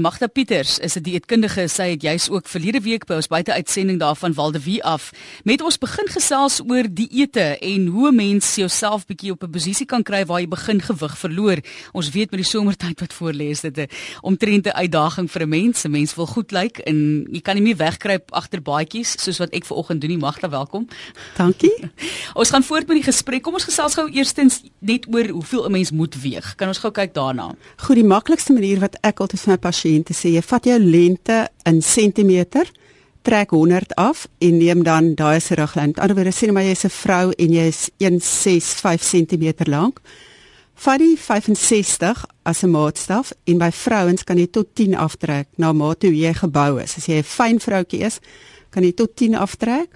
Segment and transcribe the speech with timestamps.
[0.00, 1.68] Magda Pieters is 'n dieetkundige.
[1.68, 5.10] Sy het juis ook verlede week by ons buite uitsending daarvan Waldevie af
[5.44, 10.02] met ons begin gesels oor dieete en hoe mens jouself bietjie op 'n posisie kan
[10.02, 11.58] kry waar jy begin gewig verloor.
[11.92, 13.88] Ons weet met die somertyd wat voor lê is dit 'n
[14.20, 15.84] omtrente uitdaging vir 'n mens.
[15.84, 19.50] 'n Mens wil goed lyk en jy kan nie meer wegkruip agter baadjies soos wat
[19.50, 20.18] ek vanoggend doen nie.
[20.18, 20.88] Magda, welkom.
[21.36, 21.90] Dankie.
[22.40, 23.42] ons gaan voort met die gesprek.
[23.42, 26.54] Kom ons gesels gou eerstens net oor hoeveel 'n mens moet weeg.
[26.54, 27.54] Kan ons gou kyk daarna?
[27.76, 30.78] Goed, die maklikste manier wat ek altyd vir my pasiënte pasiënte sê jy vat jou
[30.78, 32.68] lengte in sentimeter,
[33.26, 35.86] trek 100 af en neem dan daai as 'n riglyn.
[35.88, 40.00] Met ander woorde sê net maar jy's 'n vrou en jy's 165 cm lank.
[40.74, 45.72] Vat die 65 as 'n maatstaf en by vrouens kan jy tot 10 aftrek na
[45.72, 46.96] mate hoe jy gebou is.
[46.96, 48.20] As jy 'n fyn vroutjie is,
[48.70, 49.88] kan jy tot 10 aftrek.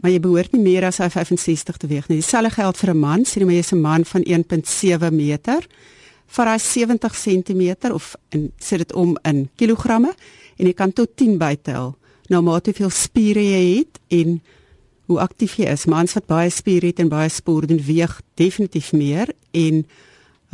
[0.00, 2.18] Maar jy behoort nie meer as 65 te weeg nie.
[2.18, 5.66] Dieselfde geld vir 'n man, sê jy maar jy's 'n man van 1.7 meter
[6.26, 10.14] vir hy 70 cm of en sit dit om in kilogramme
[10.56, 11.94] en jy kan tot 10 bytel.
[12.28, 14.40] Nou maar hoeveel spiere jy het en
[15.06, 15.86] hoe aktief jy is.
[15.86, 19.84] Mans wat baie spiere het en baie sport doen weeg definitief meer en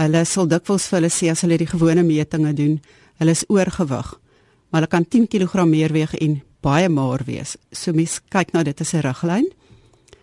[0.01, 2.81] hulle sal dikwels vir hulle sê as hulle die gewone metinge doen
[3.21, 4.15] hulle is oorgewig.
[4.71, 7.57] Maar hulle kan 10 kg meer weeg en baie maar wees.
[7.73, 9.49] So mens kyk nou dit is 'n riglyn.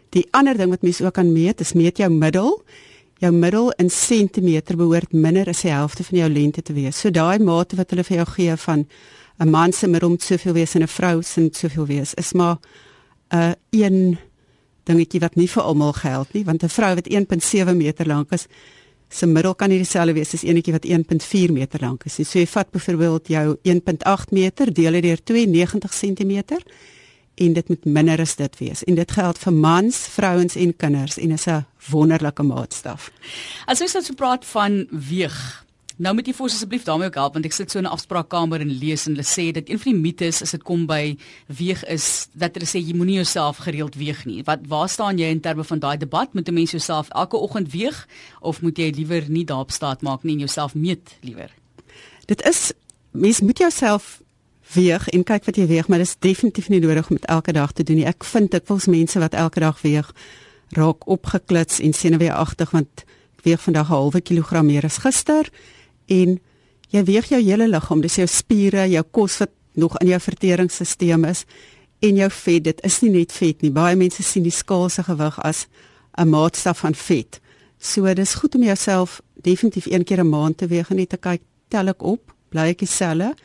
[0.10, 2.64] Die ander ding wat mens ook kan meet is meet jou middel
[3.20, 7.00] jou middel in sentimeter behoort minder as die helfte van jou lengte te wees.
[7.00, 8.88] So daai mate wat hulle vir jou gee van
[9.40, 12.34] 'n man se middel moet soveel wees en 'n vrou se moet soveel wees, is
[12.34, 12.58] maar
[13.30, 14.18] 'n uh, een
[14.84, 18.48] dingetjie wat nie vir almal geld nie, want 'n vrou wat 1.7 meter lank is,
[19.10, 22.26] se middel kan nie dieselfde wees as eenetjie wat 1.4 meter lank is nie.
[22.26, 26.44] So jy vat byvoorbeeld jou 1.8 meter, deel dit deur 92 cm
[27.38, 31.18] en dit moet minder as dit wees en dit geld vir mans, vrouens en kinders
[31.22, 33.12] en is 'n wonderlike maatstaf.
[33.66, 35.66] As ons nou so praat van weeg,
[35.98, 38.62] nou moet jy vir asseblief daarmee ook help want ek sit so in 'n afspraakkamer
[38.62, 41.84] en lees en hulle sê dat een van die mites as dit kom by weeg
[41.86, 44.44] is dat hulle sê jy moenie jouself gereeld weeg nie.
[44.44, 46.34] Wat waar staan jy in terme van daai debat?
[46.34, 48.08] Moet 'n mens jouself elke oggend weeg
[48.42, 51.50] of moet jy liewer nie daarop staat maak nie en jouself meet liewer?
[52.26, 52.74] Dit is
[53.12, 54.22] mens moet jouself
[54.74, 57.54] weeg en kyk wat jy weeg, maar dit is definitief nie nodig om dit elke
[57.56, 58.08] dag te doen nie.
[58.08, 60.12] Ek vind ek voels mense wat elke dag weeg
[60.76, 63.06] raak opgeklits en senuweeagtig want
[63.38, 65.48] ek weeg vandag 'n halwe kilogram meer as gister
[66.08, 66.40] en
[66.90, 71.26] jy weeg jou hele liggaam, dis jou spiere, jou kos wat nog in jou verteringsstelsel
[71.26, 71.46] is
[72.00, 72.64] en jou vet.
[72.64, 73.72] Dit is nie net vet nie.
[73.72, 75.68] Baie mense sien die skaal se gewig as
[76.18, 77.40] 'n maatstaf van vet.
[77.80, 81.18] So dis goed om jouself definitief een keer 'n maand te weeg en net te
[81.18, 83.36] kyk tel ek op, bly ek dieselfde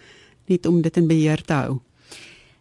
[0.47, 1.81] net om dit in beheer te hou.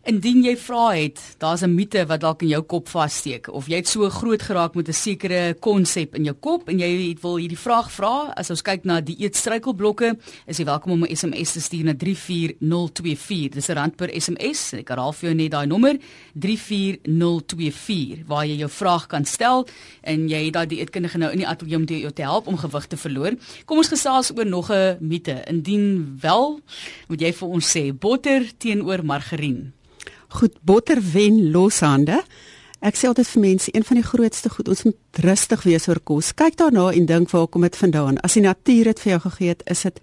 [0.02, 3.76] Indien jy vra het, daar's 'n mite wat dalk in jou kop vassteek of jy
[3.76, 7.58] het so groot geraak met 'n sekere konsep in jou kop en jy wil hierdie
[7.58, 10.18] vraag vra, as ons kyk na die eet struikelblokke,
[10.48, 13.54] is jy welkom om 'n SMS te stuur na 34024.
[13.54, 14.74] Dis 'n rand per SMS.
[14.74, 16.00] Ek herhaal vir jou net daai nommer,
[16.34, 19.68] 34024, waar jy jou vraag kan stel
[20.02, 22.88] en jy het daai dieetkundige nou in die ateljee om jou te help om gewig
[22.88, 23.36] te verloor.
[23.66, 25.44] Kom ons gesels oor nog 'n mite.
[25.48, 26.60] Indien wel,
[27.08, 29.74] moet jy vir ons sê botter teenoor margarien.
[30.32, 32.22] Goed, botter wen loshande.
[32.80, 36.00] Ek sê altyd vir mense, een van die grootste goed, ons moet rustig wees oor
[36.00, 36.32] kos.
[36.34, 38.18] Kyk daarna en dink waar kom dit vandaan?
[38.24, 40.00] As die natuur dit vir jou gegee het, is dit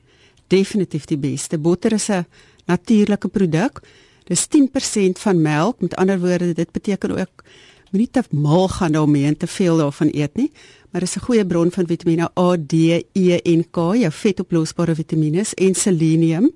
[0.52, 1.58] definitief die beste.
[1.58, 2.26] Botter is 'n
[2.66, 3.80] natuurlike produk.
[4.26, 5.80] Dis 10% van melk.
[5.80, 7.44] Met ander woorde, dit beteken ook
[7.90, 10.52] moenie te mal gaan daarmee en te veel daarvan eet nie,
[10.90, 12.72] maar dis 'n goeie bron van Vitamiene A, D,
[13.12, 16.52] E en K, jou vetoplosbare vitamiene en selenium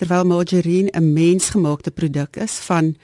[0.00, 2.96] terwyl margarine 'n mensgemaakte produk is van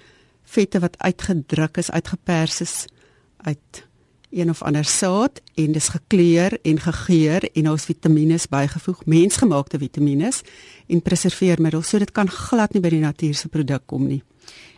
[0.45, 2.87] vette wat uitgedruk is, uitgepers is
[3.37, 3.85] uit
[4.31, 10.31] een of ander saad en dis gekleur en gegeur en ons vitamiene bygevoeg, mensgemaakte vitamiene
[10.87, 14.23] en preserveermiddels, so dit kan glad nie by die natuur se produk kom nie.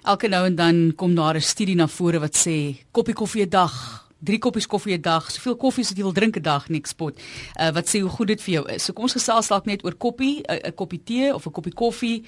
[0.03, 3.49] Elke nou en dan kom daar 'n studie na vore wat sê koppie koffie 'n
[3.49, 6.91] dag 3 koppies koffie 'n dag, soveel koffie as jy wil drink 'n dag, niks
[6.91, 7.21] spot.
[7.61, 8.85] Uh wat sê hoe goed dit vir jou is.
[8.85, 12.25] So kom ons gesels dalk net oor koppie, 'n koppie tee of 'n koppie koffie.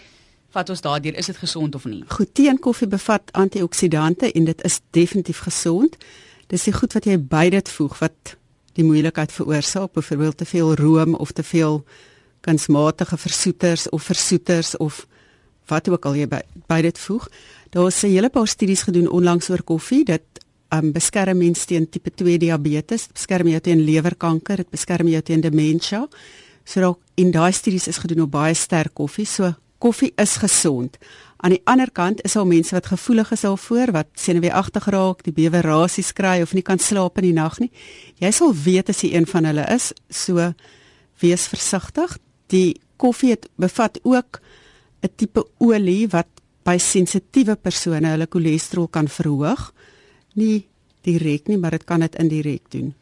[0.50, 2.04] Vat ons daardeur, is dit gesond of nie?
[2.08, 5.96] Goed, tee en koffie bevat antioksidante en dit is definitief gesond.
[6.46, 8.36] Dis die goed wat jy by dit voeg wat
[8.72, 11.84] die moeilikheid veroorsaak, byvoorbeeld te veel room of te veel
[12.40, 15.06] kunsmatige versoeters of versoeters of
[15.66, 17.28] wat ook al jy by, by dit voeg.
[17.70, 20.22] Daar is 'n hele paar studies gedoen onlangs oor koffie dat
[20.72, 25.40] um, beskerm mens teen tipe 2 diabetes, beskerm jou teen lewerkanker, dit beskerm jou teen
[25.40, 26.06] demensie.
[26.64, 29.26] So in daai studies is gedoen op baie sterk koffie.
[29.26, 30.99] So koffie is gesond.
[31.40, 35.32] Aan die ander kant is daar mense wat gevoelig is daarvoor wat senuweeagtig raak, die
[35.32, 37.70] bewerasies kry of nie kan slaap in die nag nie.
[38.20, 40.52] Jy sal weet as jy een van hulle is, so
[41.25, 42.19] wees versigtig.
[42.52, 44.40] Die koffie het bevat ook
[45.02, 46.28] 'n tipe olie wat
[46.64, 49.72] by sensitiewe persone hulle cholesterol kan verhoog.
[50.40, 50.64] Nie
[51.06, 52.94] direk nie, maar dit kan dit indirek doen.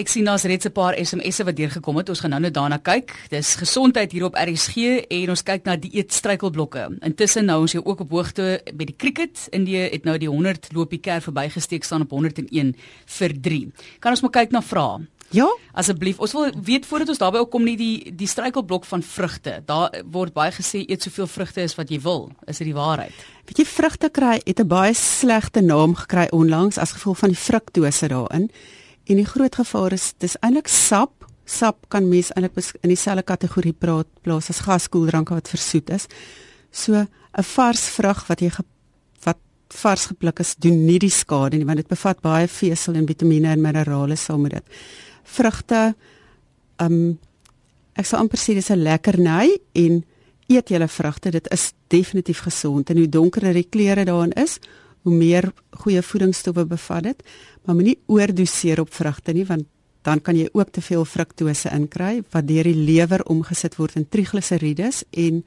[0.00, 2.08] Ek sien daar's reeds 'n paar SMS'e wat deurgekom het.
[2.08, 3.12] Ons gaan nou net daarna kyk.
[3.28, 6.98] Dis gesondheid hier op RSG en ons kyk na die eetstruikelblokke.
[7.02, 9.48] Intussen nou ons jou ook op hoogte by die cricket.
[9.50, 12.74] Indië het nou die 100 loopie kerf verbygesteek staan op 101
[13.06, 13.72] vir 3.
[13.98, 15.06] Kan ons maar kyk na vrae?
[15.30, 15.46] Ja,
[15.78, 16.18] asseblief.
[16.18, 19.60] Ons wil weet voordat ons daarby kom nie die die struikelblok van vrugte.
[19.66, 22.32] Daar word baie gesê eet soveel vrugte as wat jy wil.
[22.50, 23.14] Is dit die waarheid?
[23.46, 27.38] Weet jy vrugte kry het 'n baie slegte naam gekry onlangs as gevolg van die
[27.38, 28.50] fruktose daarin.
[29.06, 31.24] En die groot gevaar is dis eintlik sap.
[31.44, 36.06] Sap kan mens eintlik in dieselfde kategorie praat plaas as gaskoeldranke wat versoet is.
[36.72, 38.50] So 'n vars vrug wat jy
[39.22, 39.38] wat
[39.68, 43.48] vars gepluk is, doen nie die skade nie want dit bevat baie vesel en vitamiene
[43.48, 44.64] en minerale saam met dit.
[45.36, 45.94] Vrugte.
[46.82, 47.18] Um
[47.98, 50.04] ek sal amper sê dis 'n lekker ny en
[50.48, 52.90] eet julle vrugte, dit is definitief gesond.
[52.90, 54.58] En hoe donkerder die kleure daarin is,
[55.02, 57.22] hoe meer goeie voedingsstowwe bevat dit,
[57.64, 59.66] maar moenie oordoseer op vrugte nie want
[60.02, 64.08] dan kan jy ook te veel fruktose inkry wat deur die lewer omgesit word in
[64.08, 65.44] trigliserides en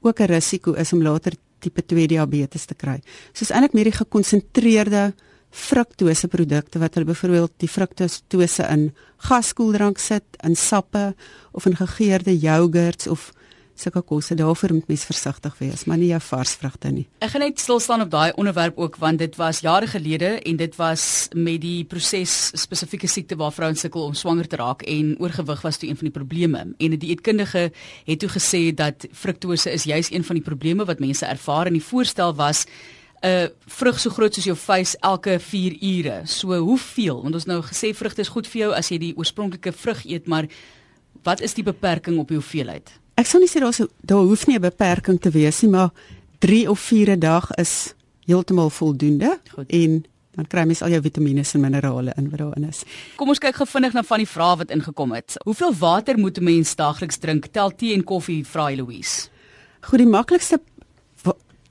[0.00, 3.00] ook 'n risiko is om later tipe 2 diabetes te kry.
[3.32, 5.14] Soos eintlik meer die gekonsentreerde
[5.50, 8.92] fruktose produkte wat hulle byvoorbeeld die fruktose in
[9.28, 11.14] gaskoeldrank sit, in sappe
[11.52, 13.32] of in gegeurde jogurts of
[13.78, 17.04] sulke kosse daarvoor moet mens versigtig wees, maar nie jou vars vrugte nie.
[17.22, 20.58] Ek gaan net stil staan op daai onderwerp ook want dit was jare gelede en
[20.58, 25.14] dit was met die proses spesifieke siekte waar vrouens sukkel om swanger te raak en
[25.22, 26.64] oorgewig was toe een van die probleme.
[26.78, 27.70] En 'n dieetkundige
[28.04, 31.72] het toe gesê dat fruktose is juis een van die probleme wat mense ervaar en
[31.72, 32.66] die voorstel was
[33.22, 36.20] 'n uh, vrug so groot soos jou vuis elke 4 ure.
[36.24, 37.22] So hoeveel?
[37.22, 40.26] Want ons nou gesê vrugte is goed vir jou as jy die oorspronklike vrug eet,
[40.26, 40.46] maar
[41.22, 42.90] wat is die beperking op die hoeveelheid?
[43.18, 45.90] Ek sou nie sê daar sou daar hoef nie 'n beperking te wees nie, maar
[46.38, 47.94] 3 of 4 'n dag is
[48.26, 49.66] heeltemal voldoende Goed.
[49.68, 50.04] en
[50.38, 52.84] dan kry mens al jou vitamiene en minerale in wat daarin is.
[53.16, 55.34] Kom ons kyk gou vinnig na van die vrae wat ingekom het.
[55.44, 57.46] Hoeveel water moet 'n mens daagliks drink?
[57.46, 59.28] Tel tee en koffie, vra Eloise.
[59.80, 60.60] Goed, die maklikste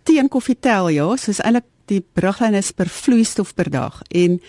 [0.08, 4.40] tee en koffie tel ja, soos eintlik die briglyn is per vloeistof per dag en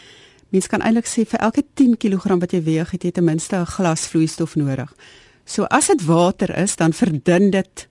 [0.55, 3.57] mens kan eintlik sê vir elke 10 kg wat jy weeg, het jy ten minste
[3.57, 4.93] 'n glas vloeistof nodig.
[5.45, 7.89] So as dit water is, dan verdun dit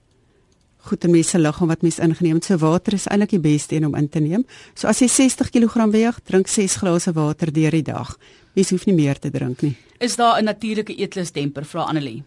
[0.78, 2.40] goed in mense liggaam wat mens ingeneem.
[2.42, 4.46] So water is eintlik die beste een om in te neem.
[4.74, 8.16] So as jy 60 kg weeg, drink 6 glase water deur die dag.
[8.54, 9.76] Mens hoef nie meer te drink nie.
[9.98, 12.22] Is daar 'n natuurlike eetlusdemper vra Annelie?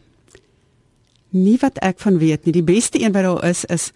[1.29, 2.53] Nie wat ek van weet nie.
[2.53, 3.91] Die beste een wat daar is is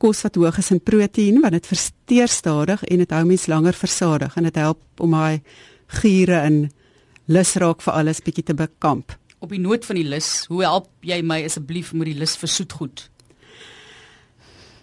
[0.00, 3.76] kos wat hoog is in proteïen want dit versteur stadig en dit hou mens langer
[3.76, 5.40] versadig en dit help om hy
[6.00, 6.70] giere en
[7.26, 10.90] lus raak vir alles bietjie te bekamp op die noot van die lus, hoe help
[11.06, 13.06] jy my asseblief met die lus vir soetgoed?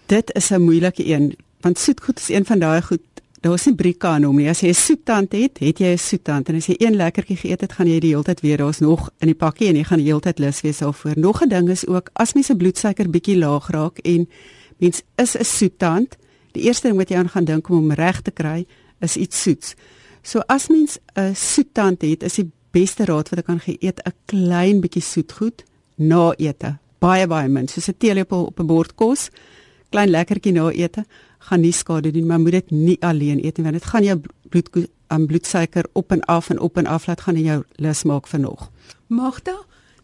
[0.10, 3.04] Dit is 'n moeilike een, want soetgoed is een van daai goed.
[3.42, 4.50] Daar's nie brieke aan hom nie.
[4.50, 7.62] As jy 'n soettand het, het jy 'n soettand en as jy een lekkertjie geëet
[7.62, 10.00] het, gaan jy die hele tyd weer daar's nog in die pakkie en jy gaan
[10.00, 11.14] die hele tyd lus wees daarvoor.
[11.16, 14.28] Nog 'n ding is ook as mens se bloedsuiker bietjie laag raak en
[14.78, 16.18] mens is 'n soettand,
[16.52, 18.66] die eerste ding wat jy aan gaan dink om hom reg te kry,
[19.00, 19.76] is iets soets.
[20.22, 24.02] So as mens 'n soettand het, is die beste raad wat ek kan gee, eet
[24.06, 25.64] 'n klein bietjie soetgoed
[25.96, 26.78] na ete.
[27.00, 29.30] Baie baie min, soos 'n teelepel op 'n bord kos.
[29.90, 31.06] Klein lekkertjie na ete
[31.40, 34.22] gaan nie skade doen, maar moet dit nie alleen eet nie want dit gaan jou
[34.50, 38.04] bloed aan bloedsuiker op en af en op en af laat gaan en jou lus
[38.04, 38.72] maak vir nog.
[39.08, 39.56] Magda,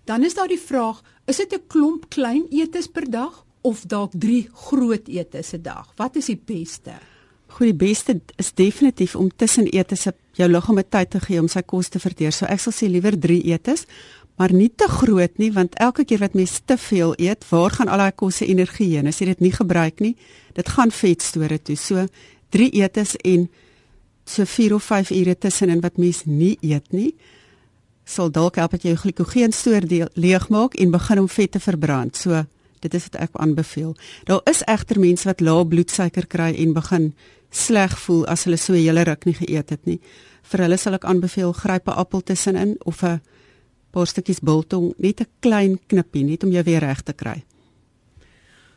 [0.04, 4.12] dan is daar die vraag, is dit 'n klomp klein etes per dag of dalk
[4.20, 5.88] 3 groot etes 'n dag?
[5.96, 6.94] Wat is die beste?
[7.48, 11.62] Goed, die beste is definitief om tussen etes jou liggaam tyd te gee om sy
[11.62, 12.32] kos te verteer.
[12.32, 13.86] So ek sal sê liewer 3 etes,
[14.38, 17.88] maar nie te groot nie want elke keer wat mens te veel eet, waar gaan
[17.88, 19.08] al daai kos se energie heen?
[19.08, 20.16] As jy dit nie gebruik nie,
[20.54, 21.76] dit gaan vetstore toe.
[21.76, 22.08] So
[22.50, 23.50] 3 etes en
[24.26, 27.14] so 4 of 5 ure tussenin wat mens nie eet nie
[28.06, 29.88] sal dalk help dat jy jou glikogeenstoor
[30.20, 32.16] leegmaak en begin om vet te verbrand.
[32.16, 32.44] So
[32.84, 33.96] dit is wat ek aanbeveel.
[34.30, 37.14] Daar is egter mense wat lae bloedsuiker kry en begin
[37.54, 40.00] sleg voel as hulle so 'n hele ruk nie geëet het nie.
[40.44, 43.22] Vir hulle sal ek aanbeveel gryp 'n appel tussenin of 'n
[43.92, 47.44] paar stukkies biltong, net 'n klein knippie net om jou weer reg te kry.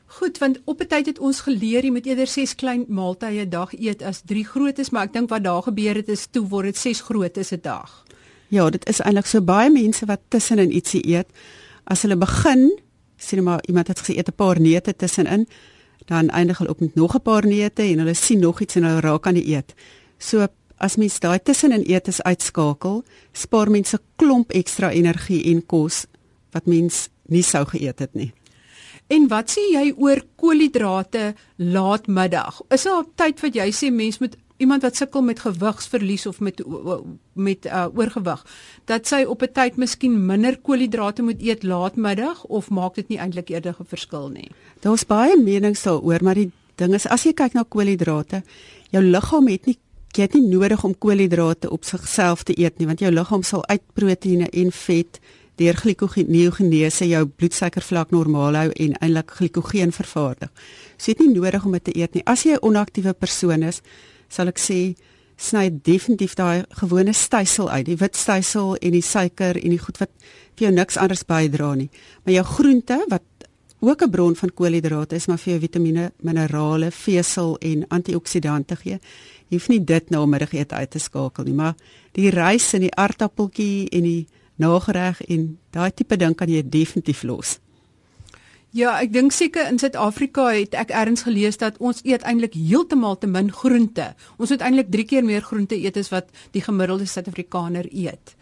[0.07, 3.51] Goed, want op 'n tyd het ons geleer jy moet eerder 6 klein maaltye 'n
[3.51, 6.65] dag eet as 3 grootes, maar ek dink wat daar gebeur het is toe word
[6.65, 8.05] dit 6 grootes 'n dag.
[8.49, 11.27] Ja, dit is eintlik so baie mense wat tussenin ietsie eet.
[11.85, 12.79] As hulle begin,
[13.17, 15.47] sien maar iemand het gesê eet 'n paar neute tussenin,
[16.07, 18.85] dan eindig hulle op met nog 'n paar neute en hulle sien nog iets en
[18.85, 19.75] hulle raak aan die eet.
[20.19, 20.47] So
[20.77, 26.07] as mens daai tussenin eet is uitskakel, spaar mense klomp ekstra energie en kos
[26.51, 28.33] wat mens nie sou geëet het nie.
[29.07, 32.61] En wat sê jy oor koolhidrate laatmiddag?
[32.71, 36.41] Is daar 'n tyd wat jy sê mens moet iemand wat sukkel met gewigsverlies of
[36.41, 36.63] met
[37.33, 38.47] met uh, oorgewig
[38.85, 43.19] dat sy op 'n tyd miskien minder koolhidrate moet eet laatmiddag of maak dit nie
[43.19, 44.51] eintlik eerder 'n verskil nie.
[44.81, 48.43] Daar's baie menings daaroor, maar die ding is as jy kyk na koolhidrate,
[48.91, 49.79] jou liggaam het nie
[50.17, 53.67] jy het nie nodig om koolhidrate op sigself te eet nie, want jou liggaam sal
[53.69, 55.21] uit proteïene en vet
[55.57, 60.51] deur glikogenese jou bloedsuikervlak normaal hou en eintlik glikogeen vervaardig.
[60.97, 62.23] So jy het nie nodig om dit te eet nie.
[62.27, 63.81] As jy 'n onaktiewe persoon is,
[64.29, 64.81] sal ek sê
[65.37, 69.99] sny definitief daai gewone stysel uit, die wit stysel en die suiker en die goed
[70.01, 70.13] wat
[70.57, 71.91] vir jou niks anders bydra nie.
[72.25, 73.25] Maar jou groente wat
[73.81, 78.99] ook 'n bron van koolhidrate is, maar vir jou vitamiene, minerale, vesel en antioksidante gee.
[79.49, 81.75] Jy hoef nie dit na middagete uit te skakel nie, maar
[82.13, 87.23] die rys en die aardappeltjie en die nagereg en daai tipe ding kan jy definitief
[87.23, 87.59] los.
[88.77, 93.15] Ja, ek dink seker in Suid-Afrika het ek ergens gelees dat ons eet eintlik heeltemal
[93.17, 94.11] te min groente.
[94.37, 98.35] Ons moet eintlik 3 keer meer groente eet as wat die gemiddelde Suid-Afrikaner eet.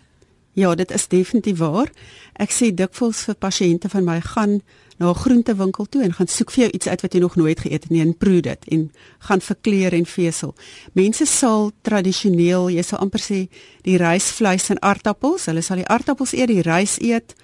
[0.58, 1.92] Ja, dit is definitief waar.
[2.34, 4.56] Ek sê dikwels vir pasiënte van my gaan
[4.98, 7.60] na 'n groentewinkel toe en gaan soek vir jou iets uit wat jy nog nooit
[7.60, 10.54] geëet het nie en proe dit en gaan vir kleur en vesel.
[10.92, 13.48] Mense sal tradisioneel, jy sal amper sê,
[13.82, 17.34] die rys, vleis en aardappels, hulle sal die aardappels eet, die rys eet,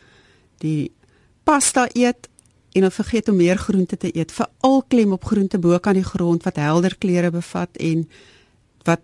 [0.59, 0.91] die
[1.45, 2.31] pasta eet
[2.73, 4.33] en dan vergeet om meer groente te eet.
[4.33, 8.09] Veral klem op groente bo kan die grond wat helder kleure bevat en
[8.83, 9.01] wat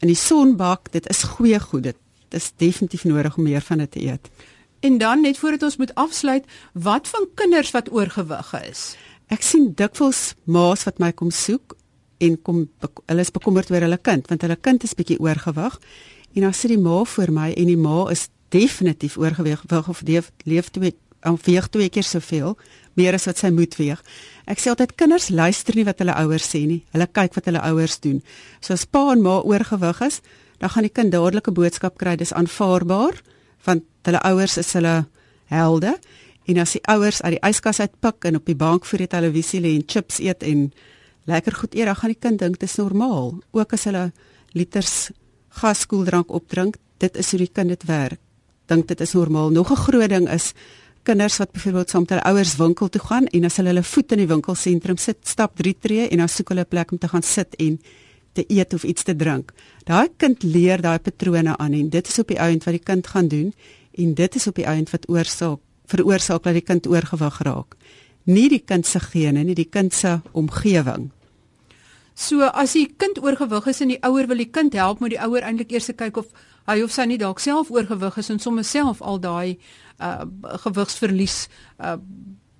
[0.00, 1.82] in die son bak, dit is goeie goed.
[1.82, 1.96] Dit
[2.30, 4.30] is definitief nodig om meer van dit te eet.
[4.80, 8.94] En dan net voordat ons moet afsluit, wat van kinders wat oorgewig is?
[9.28, 11.76] Ek sien dikwels ma's wat my kom soek
[12.20, 12.64] en kom
[13.06, 15.76] hulle is bekommerd oor hulle kind want hulle kind is bietjie oorgewig
[16.34, 20.70] en dan sit die ma voor my en die ma is definitief oorgewig of leef
[20.74, 22.56] twee om weeg twee keer soveel
[22.94, 24.00] meer as wat sy moet weeg.
[24.46, 26.82] Ek sê altyd kinders luister nie wat hulle ouers sê nie.
[26.92, 28.22] Hulle kyk wat hulle ouers doen.
[28.60, 30.20] So as pa en ma oorgewig is,
[30.60, 33.22] dan gaan die kind dadelik 'n boodskap kry dis aanvaarbaar
[33.64, 35.06] want hulle ouers is hulle
[35.46, 35.98] helde
[36.46, 39.60] en as die ouers uit die yskas uitpik en op die bank voor die televisie
[39.60, 40.72] lê en chips eet en
[41.30, 43.38] lekker goed eet, dan gaan die kind dink dit is normaal.
[43.52, 44.10] Ook as hulle
[44.56, 45.10] liters
[45.60, 48.20] gaskoeldrank opdrink, dit is hoe die kind dit werk.
[48.70, 49.50] Dink dit is normaal.
[49.50, 50.54] Nog 'n groot ding is
[51.02, 54.12] kinders wat byvoorbeeld saam met hulle ouers winkel toe gaan en as hulle hulle voet
[54.12, 57.08] in die winkelsentrum sit, stap 3 tree en dan soek hulle 'n plek om te
[57.08, 57.80] gaan sit en
[58.32, 59.52] te eet of iets te drink.
[59.84, 63.06] Daai kind leer daai patrone aan en dit is op die ount wat die kind
[63.06, 63.54] gaan doen
[63.92, 65.58] en dit is op die ount wat oorsaak
[65.90, 67.74] veroorsaak dat die kind oorgewig raak.
[68.24, 71.10] Nie die kind se gene nie, die kind se omgewing.
[72.14, 75.22] So as die kind oorgewig is en die ouer wil die kind help, moet die
[75.22, 76.28] ouer eintlik eers kyk of
[76.68, 79.56] hy of sy nie dalk self oorgewig is en sommer self al daai
[80.00, 80.24] uh
[80.64, 81.96] gewigsverlies uh,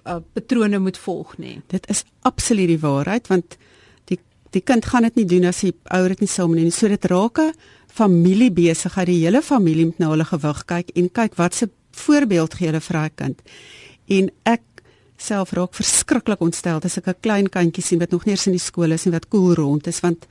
[0.06, 1.58] uh patrone moet volg nê.
[1.66, 3.56] Dit is absoluut die waarheid want
[4.10, 4.18] die
[4.50, 6.74] die kind gaan dit nie doen as die ouer dit nie saam doen nie.
[6.74, 7.52] So dit raak 'n
[7.86, 9.06] familie besigheid.
[9.06, 12.80] Die hele familie moet na hulle gewig kyk en kyk wat se voorbeeld gee hulle
[12.80, 13.42] vir hy kind.
[14.08, 14.62] En ek
[15.20, 18.56] self raak verskriklik ontstel as ek 'n klein kindjie sien wat nog nie eens in
[18.56, 20.26] die skool is en wat koel cool rond is want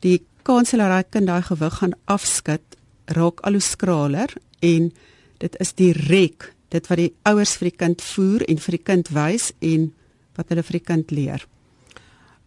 [0.00, 2.64] die kans dat hy kind daai gewig gaan afskud
[3.06, 4.30] raak al hoe skraler
[4.60, 4.92] en
[5.38, 9.12] dit is direk dit wat die ouers vir die kind voer en vir die kind
[9.14, 9.92] wys en
[10.36, 11.46] wat hulle vir die kind leer.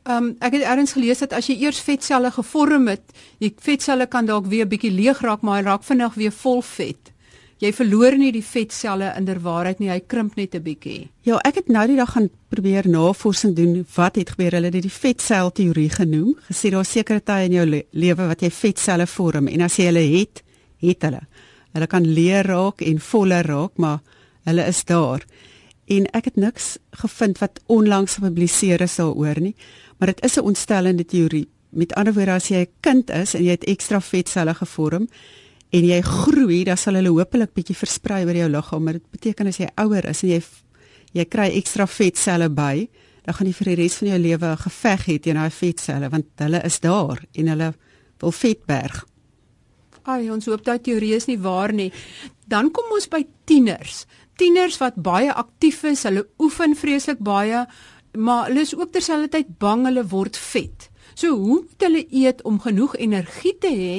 [0.10, 3.03] Um ek het eers gelees dat as jy eers vetselle gevorm het,
[3.39, 6.62] die vetselle kan dalk weer 'n bietjie leeg raak, maar hy raak vinnig weer vol
[6.62, 7.12] vet.
[7.62, 11.10] Jy verloor nie die vetselle inderwaarheid nie, hy krimp net 'n bietjie.
[11.21, 14.51] Ja, ek het nou die dag gaan probeer navorsing doen wat het gebeur.
[14.51, 16.36] Hulle het die vetsel teorie genoem.
[16.50, 19.86] Gesê daar sekerre tye in jou le lewe wat jy vetselle vorm en as jy
[19.86, 20.43] hulle het,
[20.79, 21.21] het hulle.
[21.71, 23.99] Hulle kan leer raak en voller raak, maar
[24.43, 25.25] hulle is daar.
[25.91, 29.55] En ek het niks gevind wat onlangs gepubliseer is daaroor nie,
[29.97, 31.49] maar dit is 'n ontstellende teorie.
[31.69, 35.07] Met ander woorde, as jy 'n kind is en jy het ekstra vetselle gevorm
[35.69, 39.47] en jy groei, dan sal hulle hopelik bietjie versprei oor jou liggaam, maar dit beteken
[39.47, 40.41] as jy ouer is en jy
[41.13, 42.89] jy kry ekstra vetselle by,
[43.25, 46.09] dan gaan jy vir die res van jou lewe 'n geveg hê teen daai vetselle
[46.09, 47.73] want hulle is daar en hulle
[48.19, 49.05] wil vet berg.
[50.10, 51.91] Ai, ons hoop daai teorie is nie waar nie.
[52.50, 54.05] Dan kom ons by tieners.
[54.41, 57.65] Tieners wat baie aktief is, hulle oefen vreeslik baie,
[58.17, 60.89] maar hulle is ook terselfdertyd bang hulle word vet.
[61.13, 63.98] So hoe moet hulle eet om genoeg energie te hê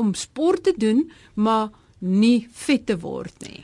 [0.00, 1.04] om sport te doen,
[1.34, 1.68] maar
[2.00, 3.62] nie vet te word nie?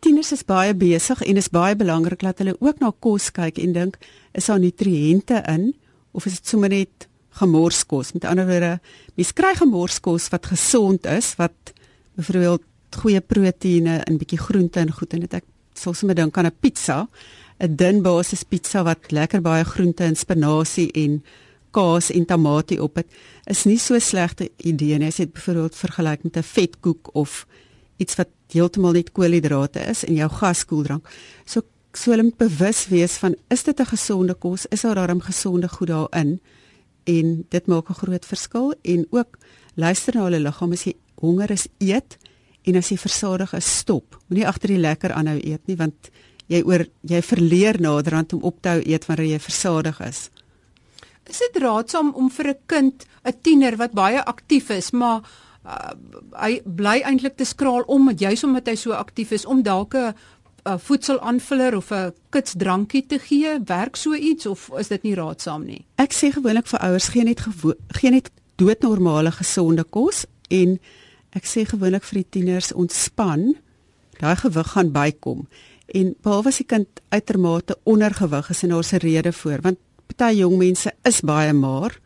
[0.00, 3.72] Tieners is baie besig en is baie belangrik dat hulle ook na kos kyk en
[3.76, 3.96] dink,
[4.36, 5.72] is daar nutriënte in
[6.12, 7.09] of is dit sommer net
[7.40, 8.12] gemorskos.
[8.12, 8.78] Met ander woorde,
[9.16, 11.74] mens kry gemorskos wat gesond is, wat
[12.18, 12.66] byvoorbeeld
[13.00, 15.46] goeie proteïene en bietjie groente en goed en dit ek
[15.78, 17.08] sou sommer dink aan 'n pizza.
[17.60, 21.22] 'n dun basis pizza wat lekker baie groente en spinasie en
[21.70, 23.06] kaas en tamatie op het,
[23.46, 27.46] is nie so slegte idee nie as jy dit byvoorbeeld vergelyk met 'n vetkoek of
[27.98, 31.06] iets wat heeltemal net koolhidrate is in jou gaskoeldrank.
[31.44, 34.66] So so hulle moet bewus wees van is dit 'n gesonde kos?
[34.66, 36.40] Is daar darm gesonde goed daarin?
[37.10, 39.38] En dit maak 'n groot verskil en ook
[39.74, 42.18] luister na hulle liggaam as jy honger is, eet
[42.64, 44.18] en as jy versadig is, stop.
[44.28, 46.10] Moenie agter die lekker aanhou eet nie want
[46.50, 50.30] jy oor jy verleer naderhand om op te hou eet wanneer jy versadig is.
[51.30, 55.22] Is dit raadsaam om vir 'n kind, 'n tiener wat baie aktief is, maar
[55.64, 55.92] uh,
[56.40, 60.14] hy bly eintlik te skraal om juis omdat hy so aktief is om dalk 'n
[60.64, 65.64] 'n voedselaanvuller of 'n kitsdrankie te gee, werk so iets of is dit nie raadsaam
[65.64, 65.86] nie?
[65.96, 67.40] Ek sê gewoonlik vir ouers gee net
[67.88, 70.78] gee net doodnormale gesonde kos en
[71.30, 73.56] ek sê gewoonlik vir die tieners ontspan.
[74.18, 75.46] Daai gewig gaan bykom.
[75.86, 80.36] En behalwe as die kind uitermate ondergewig is en daar's 'n rede voor, want party
[80.38, 81.98] jong mense is baie maar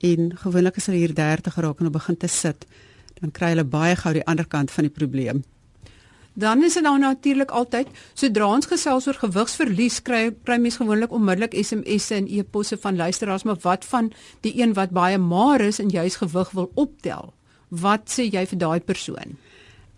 [0.00, 2.66] en gewoonlik as hulle hier 30 raak en begin te sit,
[3.20, 5.44] dan kry hulle baie gou die ander kant van die probleem.
[6.36, 11.14] Dan is dit nou natuurlik altyd sodra ons gesels oor gewigsverlies kry kry mense gewoonlik
[11.16, 14.10] onmiddellik SMS'e en e-posse van luisteraars maar wat van
[14.44, 17.32] die een wat baie maar is en juis gewig wil optel.
[17.68, 19.38] Wat sê jy vir daai persoon?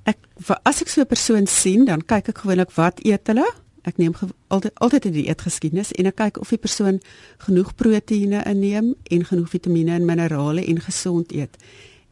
[0.06, 0.20] Ek
[0.62, 3.48] as ek so 'n persoon sien, dan kyk ek gewoonlik wat eet hulle.
[3.82, 4.14] Ek neem
[4.48, 7.00] altyd altyd 'n dieetgeskiedenis en ek kyk of die persoon
[7.38, 11.56] genoeg proteïene inneem en genoeg vitamiene en minerale en gesond eet.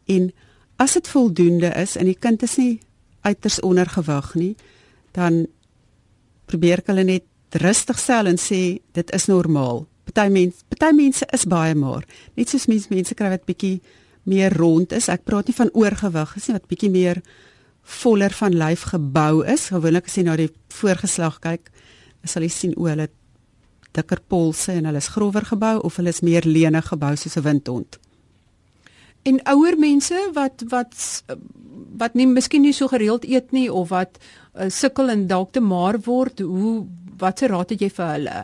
[0.06, 0.33] En
[0.76, 2.80] as dit voldoende is en die kind is nie
[3.26, 4.54] uiters ondergewig nie,
[5.16, 5.45] dan
[6.47, 9.85] probeer ek hulle net rustig stel en sê dit is normaal.
[10.06, 12.06] Party mense, party mense is baie maar,
[12.38, 13.80] net soos mense mense kry wat bietjie
[14.26, 15.09] meer rond is.
[15.11, 17.23] Ek praat nie van oorgewig nie, wat bietjie meer
[18.00, 19.68] voller van lyf gebou is.
[19.71, 21.71] Gewoonlik as jy na die voorgeslag kyk,
[22.26, 23.09] sal jy sien o, hulle
[23.97, 27.47] dikker polse en hulle is grower gebou of hulle is meer lenig gebou soos 'n
[27.47, 27.99] windhond.
[29.26, 31.23] En ouer mense wat wat
[31.97, 35.62] wat nie miskien nie so gereeld eet nie of wat uh, sukkel en dalk te
[35.65, 36.84] maar word, hoe
[37.19, 38.36] watse raad het jy vir hulle?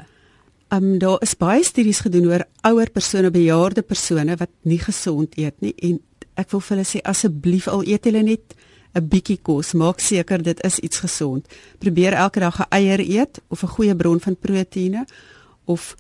[0.73, 5.37] Ehm um, daar is baie studies gedoen oor ouer persone, bejaarde persone wat nie gesond
[5.37, 6.01] eet nie en
[6.41, 8.57] ek wil vir hulle sê asseblief al eet hulle net
[8.95, 11.47] 'n bietjie kos, maak seker dit is iets gesond.
[11.79, 15.07] Probeer elke dag 'n eier eet of 'n goeie bron van proteïene
[15.65, 15.97] of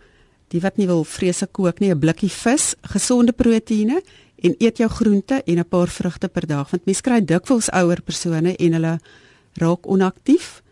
[0.48, 4.02] die wat nie wil vreeslik kook nie, 'n blikkie vis, gesonde proteïene
[4.42, 8.02] en eet jou groente en 'n paar vrugte per dag want mense kry dikwels ouer
[8.02, 8.98] persone en hulle
[9.54, 10.62] raak onaktief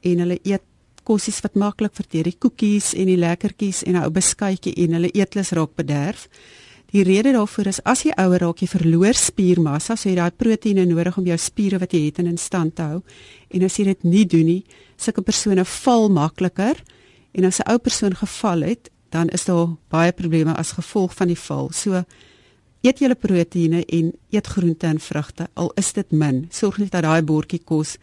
[0.00, 0.62] en hulle eet
[1.02, 5.10] kossies wat maklik verteer, die koekies en die lekkertjies en 'n ou beskuitjie en hulle
[5.14, 6.28] eetlus raak bederf.
[6.92, 10.84] Die rede daarvoor is as jy ouer raak, jy verloor spiermassa, so jy daai proteïene
[10.84, 13.02] nodig om jou spiere wat jy het in stand te hou.
[13.50, 14.64] En as jy dit nie doen nie,
[14.96, 16.76] sulke persone val makliker
[17.32, 21.28] en as 'n ou persoon geval het, dan is daar baie probleme as gevolg van
[21.28, 21.70] die val.
[21.72, 22.04] So
[22.82, 27.06] eet julle proteïene en eet groente en vrugte al is dit min sorg net dat
[27.06, 27.96] daai bordjie kos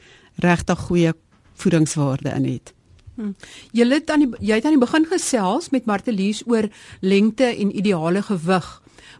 [0.44, 1.14] regtig goeie
[1.60, 2.74] voedingswaarde in het
[3.16, 3.34] hm.
[3.76, 6.70] jy het aan die jy het aan die begin gesels met Martelies oor
[7.02, 8.70] lengte en ideale gewig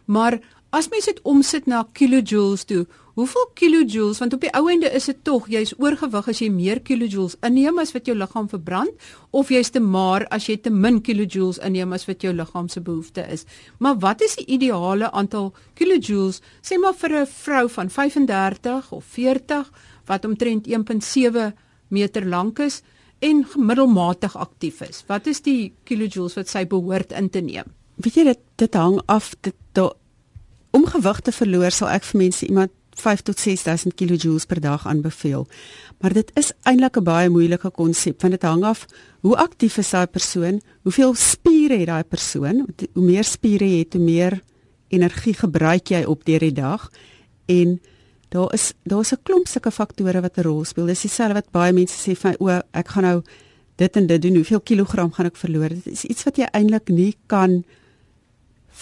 [0.04, 2.86] maar as mens dit omsit na kilojoules toe
[3.20, 6.78] Hoeveel kilojoules want op die ou ende is dit tog jy's oorgewig as jy meer
[6.80, 11.02] kilojoules inneem as wat jou liggaam verbrand of jy's te maar as jy te min
[11.04, 13.44] kilojoules inneem as wat jou liggaam se behoefte is.
[13.78, 19.04] Maar wat is die ideale aantal kilojoules sê maar vir 'n vrou van 35 of
[19.04, 19.72] 40
[20.06, 21.52] wat omtrent 1.7
[21.88, 22.82] meter lank is
[23.18, 25.04] en gemiddelmatig aktief is.
[25.06, 27.68] Wat is die kilojoules wat sy behoort in te neem?
[27.96, 29.54] Weet jy dit dit hang af dit
[30.70, 34.86] om gewig te verloor sal ek vir mense iemand 5 tot 6000 kJ per dag
[34.86, 35.46] aanbeveel.
[36.00, 38.86] Maar dit is eintlik 'n baie moeilike konsep want dit hang af
[39.20, 43.92] hoe aktief is daai persoon, hoeveel spiere het daai persoon, hoe meer spiere jy het,
[43.92, 44.40] hoe meer
[44.88, 46.90] energie gebruik jy op deur die dag
[47.46, 47.80] en
[48.28, 50.86] daar is daar's 'n klomp sulke faktore wat 'n rol speel.
[50.86, 53.22] Dis dieselfde wat baie mense sê van o, ek gaan nou
[53.76, 55.68] dit en dit doen, hoeveel kilogram gaan ek verloor?
[55.68, 57.64] Dit is iets wat jy eintlik nie kan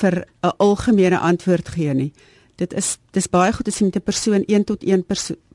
[0.01, 2.13] vir 'n algemene antwoord gee nie
[2.57, 5.05] dit is dis baie goed as jy met 'n persoon 1 tot 1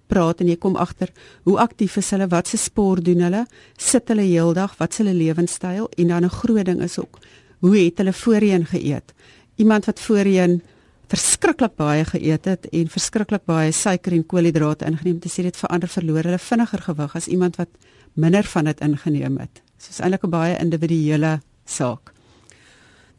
[0.08, 1.12] praat en jy kom agter
[1.48, 3.46] hoe aktief is hulle, wat se sport doen hulle,
[3.78, 7.20] sit hulle heeldag, wat se hulle lewenstyl en dan 'n groot ding is ook
[7.60, 9.14] hoe het hulle voorheen geëet?
[9.56, 10.62] Iemand wat voorheen
[11.08, 15.90] verskriklik baie geëet het en verskriklik baie suiker en koolhidrate ingeneem het, sê dit verander
[15.90, 17.70] verloor hulle vinniger gewig as iemand wat
[18.14, 19.62] minder van dit ingeneem het.
[19.78, 22.12] Dit is eintlik 'n baie individuele saak.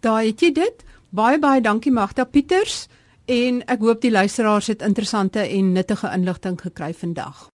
[0.01, 0.85] Daai het jy dit.
[1.15, 2.89] Baie baie dankie Magda Pieters.
[3.31, 7.51] En ek hoop die luisteraars het interessante en nuttige inligting gekry vandag.